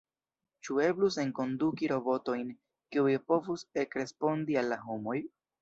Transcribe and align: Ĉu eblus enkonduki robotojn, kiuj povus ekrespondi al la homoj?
Ĉu 0.67 0.79
eblus 0.85 1.17
enkonduki 1.23 1.91
robotojn, 1.93 2.49
kiuj 2.97 3.15
povus 3.33 3.67
ekrespondi 3.85 4.63
al 4.65 4.73
la 4.75 4.85
homoj? 4.89 5.19